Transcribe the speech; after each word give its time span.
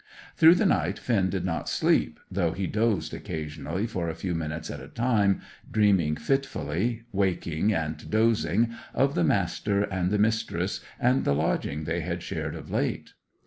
Through 0.35 0.55
the 0.55 0.65
night 0.65 0.97
Finn 0.97 1.29
did 1.29 1.45
not 1.45 1.69
sleep, 1.69 2.19
though 2.31 2.53
he 2.53 2.65
dozed 2.65 3.13
occasionally 3.13 3.85
for 3.85 4.09
a 4.09 4.15
few 4.15 4.33
minutes 4.33 4.71
at 4.71 4.79
a 4.81 4.87
time, 4.87 5.41
dreaming 5.71 6.15
fitfully, 6.15 7.03
waking 7.11 7.71
and 7.71 8.09
dozing, 8.09 8.73
of 8.95 9.13
the 9.13 9.23
Master 9.23 9.83
and 9.83 10.09
the 10.09 10.17
Mistress, 10.17 10.81
and 10.99 11.23
the 11.23 11.35
lodging 11.35 11.83
they 11.83 12.01
had 12.01 12.23
shared 12.23 12.55
of 12.55 12.71
late. 12.71 13.13